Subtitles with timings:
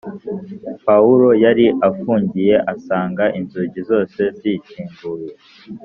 [0.85, 5.29] Pawulo yari afungiye asanga inzugi zose zikinguye